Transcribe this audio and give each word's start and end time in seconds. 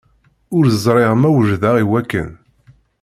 Ur 0.55 0.65
ẓriɣ 0.83 1.11
ma 1.21 1.29
wejdeɣ 1.35 1.75
i 1.77 1.85
wakken. 1.89 2.29